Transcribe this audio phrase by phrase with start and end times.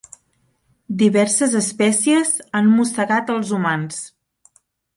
[1.01, 4.05] Diverses espècies han mossegat els humans.